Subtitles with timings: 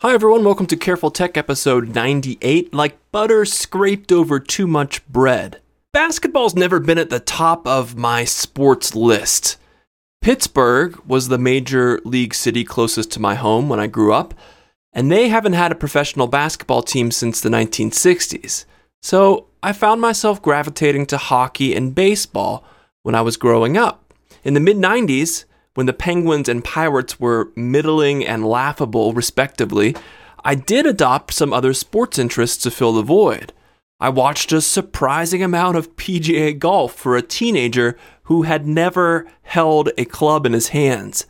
[0.00, 0.44] Hi, everyone.
[0.44, 5.60] Welcome to Careful Tech episode 98 Like Butter Scraped Over Too Much Bread.
[5.92, 9.56] Basketball's never been at the top of my sports list.
[10.20, 14.34] Pittsburgh was the major league city closest to my home when I grew up,
[14.92, 18.66] and they haven't had a professional basketball team since the 1960s.
[19.02, 22.62] So I found myself gravitating to hockey and baseball
[23.02, 24.14] when I was growing up.
[24.44, 25.44] In the mid 90s,
[25.78, 29.94] when the Penguins and Pirates were middling and laughable, respectively,
[30.42, 33.52] I did adopt some other sports interests to fill the void.
[34.00, 39.90] I watched a surprising amount of PGA golf for a teenager who had never held
[39.96, 41.26] a club in his hands.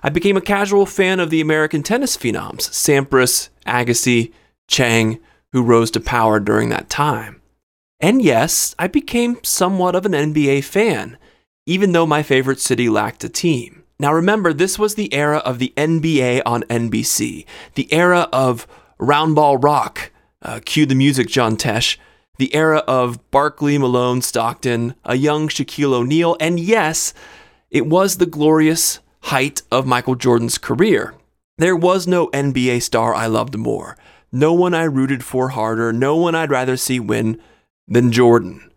[0.00, 4.32] I became a casual fan of the American tennis phenoms, Sampras, Agassi,
[4.68, 5.18] Chang,
[5.50, 7.42] who rose to power during that time.
[7.98, 11.18] And yes, I became somewhat of an NBA fan,
[11.66, 13.77] even though my favorite city lacked a team.
[14.00, 17.44] Now remember, this was the era of the NBA on NBC,
[17.74, 18.66] the era of
[19.00, 21.96] roundball rock, uh, cue the music, John Tesh,
[22.38, 27.12] the era of Barkley, Malone, Stockton, a young Shaquille O'Neal, and yes,
[27.70, 31.14] it was the glorious height of Michael Jordan's career.
[31.56, 33.96] There was no NBA star I loved more,
[34.30, 37.40] no one I rooted for harder, no one I'd rather see win
[37.88, 38.67] than Jordan.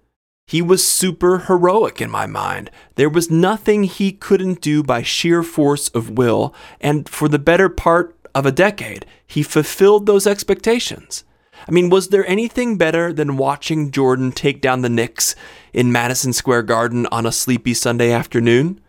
[0.52, 2.72] He was super heroic in my mind.
[2.96, 7.70] There was nothing he couldn't do by sheer force of will, and for the better
[7.70, 11.24] part of a decade, he fulfilled those expectations.
[11.66, 15.38] I mean, was there anything better than watching Jordan take down the Knicks
[15.72, 18.82] in Madison Square Garden on a sleepy Sunday afternoon?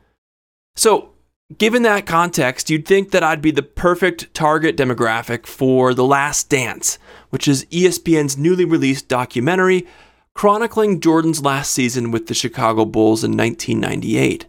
[0.74, 1.10] So,
[1.58, 6.48] given that context, you'd think that I'd be the perfect target demographic for The Last
[6.48, 6.98] Dance,
[7.30, 9.86] which is ESPN's newly released documentary
[10.34, 14.47] chronicling Jordan's last season with the Chicago Bulls in 1998.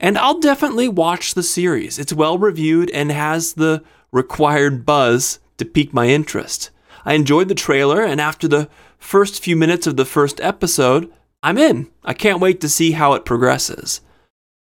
[0.00, 1.98] And I'll definitely watch the series.
[1.98, 6.70] It's well reviewed and has the required buzz to pique my interest.
[7.04, 11.58] I enjoyed the trailer, and after the first few minutes of the first episode, I'm
[11.58, 11.90] in.
[12.02, 14.00] I can't wait to see how it progresses.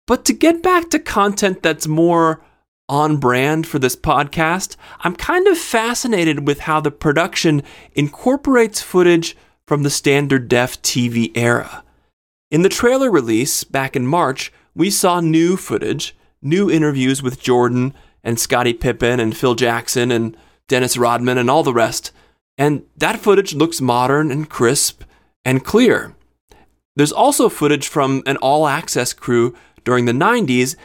[0.06, 2.42] But to get back to content that's more
[2.88, 7.62] on brand for this podcast, I'm kind of fascinated with how the production
[7.94, 9.36] incorporates footage
[9.66, 11.84] from the standard def TV era.
[12.50, 17.94] In the trailer release back in March, we saw new footage, new interviews with Jordan
[18.22, 20.36] and Scottie Pippen and Phil Jackson and
[20.68, 22.12] Dennis Rodman and all the rest.
[22.56, 25.02] And that footage looks modern and crisp
[25.44, 26.14] and clear.
[26.96, 30.76] There's also footage from an all access crew during the 90s,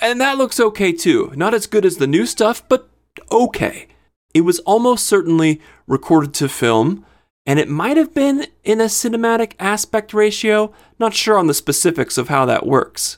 [0.00, 1.32] and that looks okay too.
[1.34, 2.88] Not as good as the new stuff, but
[3.32, 3.88] okay.
[4.34, 7.04] It was almost certainly recorded to film,
[7.48, 12.18] and it might have been in a cinematic aspect ratio, not sure on the specifics
[12.18, 13.16] of how that works.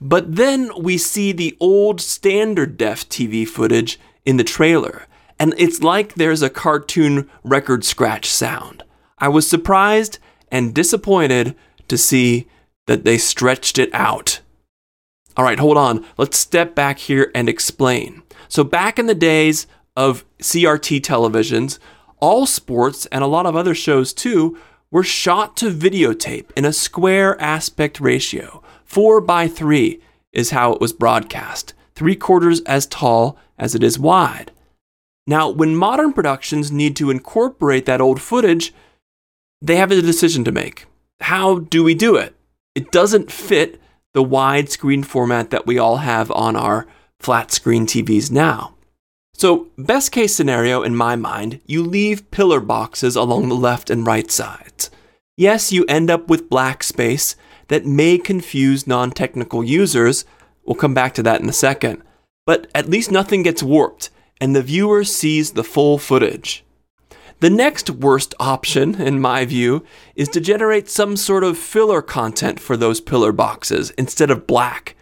[0.00, 5.82] But then we see the old standard def TV footage in the trailer, and it's
[5.82, 8.84] like there's a cartoon record scratch sound.
[9.18, 11.56] I was surprised and disappointed
[11.88, 12.46] to see
[12.86, 14.42] that they stretched it out.
[15.36, 16.06] All right, hold on.
[16.16, 18.22] Let's step back here and explain.
[18.46, 19.66] So, back in the days
[19.96, 21.80] of CRT televisions,
[22.20, 24.58] all sports and a lot of other shows too
[24.90, 28.62] were shot to videotape in a square aspect ratio.
[28.84, 30.00] Four by three
[30.32, 34.52] is how it was broadcast, three quarters as tall as it is wide.
[35.26, 38.72] Now, when modern productions need to incorporate that old footage,
[39.60, 40.86] they have a decision to make.
[41.20, 42.36] How do we do it?
[42.74, 43.80] It doesn't fit
[44.14, 46.86] the widescreen format that we all have on our
[47.18, 48.75] flat screen TVs now.
[49.38, 54.06] So, best case scenario in my mind, you leave pillar boxes along the left and
[54.06, 54.90] right sides.
[55.36, 57.36] Yes, you end up with black space
[57.68, 60.24] that may confuse non technical users.
[60.64, 62.02] We'll come back to that in a second.
[62.46, 64.08] But at least nothing gets warped
[64.40, 66.64] and the viewer sees the full footage.
[67.40, 72.58] The next worst option, in my view, is to generate some sort of filler content
[72.58, 74.95] for those pillar boxes instead of black.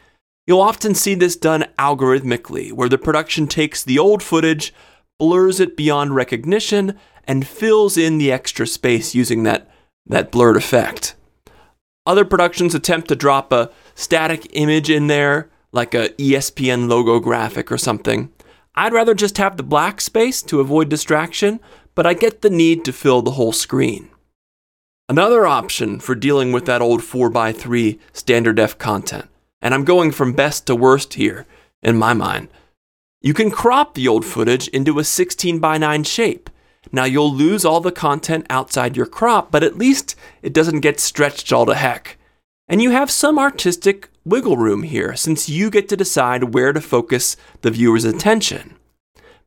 [0.46, 4.74] You'll often see this done algorithmically, where the production takes the old footage,
[5.18, 9.70] blurs it beyond recognition, and fills in the extra space using that,
[10.06, 11.14] that blurred effect.
[12.04, 17.72] Other productions attempt to drop a static image in there, like a ESPN logo graphic
[17.72, 18.30] or something.
[18.74, 21.58] I'd rather just have the black space to avoid distraction,
[21.94, 24.10] but I get the need to fill the whole screen.
[25.08, 29.28] Another option for dealing with that old 4x3 standard def content
[29.64, 31.46] and I'm going from best to worst here
[31.82, 32.48] in my mind.
[33.22, 36.50] You can crop the old footage into a 16 by 9 shape.
[36.92, 41.00] Now you'll lose all the content outside your crop, but at least it doesn't get
[41.00, 42.18] stretched all to heck.
[42.68, 46.80] And you have some artistic wiggle room here since you get to decide where to
[46.82, 48.76] focus the viewer's attention.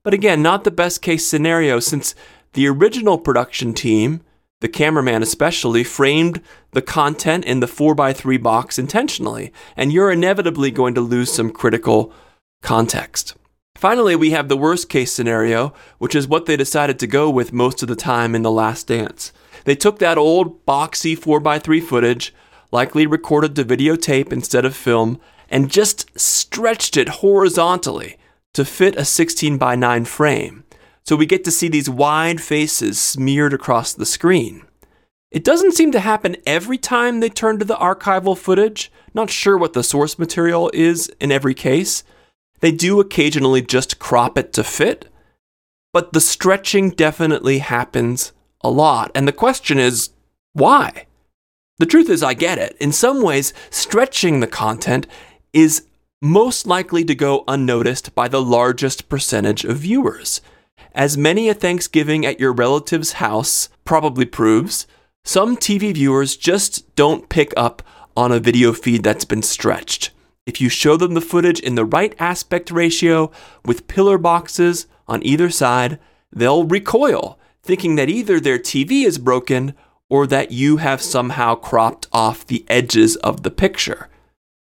[0.01, 2.15] But again, not the best case scenario since
[2.53, 4.21] the original production team,
[4.59, 10.95] the cameraman especially, framed the content in the 4x3 box intentionally, and you're inevitably going
[10.95, 12.11] to lose some critical
[12.61, 13.35] context.
[13.75, 17.53] Finally, we have the worst case scenario, which is what they decided to go with
[17.53, 19.31] most of the time in The Last Dance.
[19.65, 22.33] They took that old boxy 4x3 footage,
[22.71, 25.19] likely recorded to videotape instead of film,
[25.49, 28.17] and just stretched it horizontally
[28.55, 30.63] to fit a 16 by 9 frame.
[31.07, 34.65] So we get to see these wide faces smeared across the screen.
[35.31, 38.91] It doesn't seem to happen every time they turn to the archival footage.
[39.13, 42.03] Not sure what the source material is in every case,
[42.59, 45.07] they do occasionally just crop it to fit,
[45.93, 49.09] but the stretching definitely happens a lot.
[49.15, 50.09] And the question is,
[50.53, 51.05] why?
[51.77, 52.75] The truth is, I get it.
[52.81, 55.07] In some ways, stretching the content
[55.53, 55.85] is
[56.21, 60.41] most likely to go unnoticed by the largest percentage of viewers.
[60.97, 64.87] As many a Thanksgiving at your relative's house probably proves,
[65.23, 67.83] some TV viewers just don't pick up
[68.15, 70.09] on a video feed that's been stretched.
[70.47, 73.29] If you show them the footage in the right aspect ratio
[73.63, 75.99] with pillar boxes on either side,
[76.31, 79.75] they'll recoil, thinking that either their TV is broken
[80.09, 84.09] or that you have somehow cropped off the edges of the picture.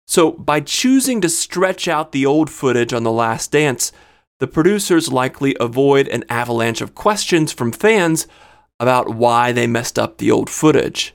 [0.07, 3.91] So, by choosing to stretch out the old footage on The Last Dance,
[4.39, 8.27] the producers likely avoid an avalanche of questions from fans
[8.79, 11.13] about why they messed up the old footage.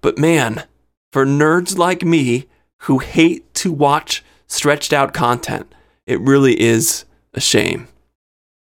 [0.00, 0.64] But man,
[1.12, 2.46] for nerds like me,
[2.82, 5.72] who hate to watch stretched out content.
[6.06, 7.88] It really is a shame.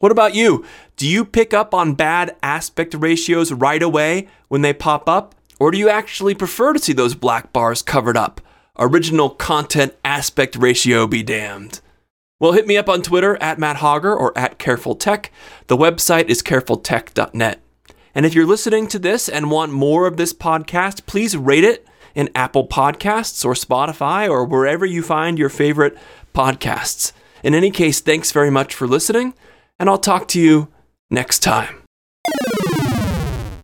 [0.00, 0.64] What about you?
[0.96, 5.34] Do you pick up on bad aspect ratios right away when they pop up?
[5.58, 8.40] Or do you actually prefer to see those black bars covered up?
[8.78, 11.80] Original content aspect ratio be damned.
[12.42, 15.30] Well, hit me up on Twitter at Matt Hogger or at Careful Tech.
[15.68, 17.60] The website is carefultech.net.
[18.16, 21.86] And if you're listening to this and want more of this podcast, please rate it
[22.16, 25.96] in Apple Podcasts or Spotify or wherever you find your favorite
[26.34, 27.12] podcasts.
[27.44, 29.34] In any case, thanks very much for listening,
[29.78, 30.66] and I'll talk to you
[31.12, 31.81] next time.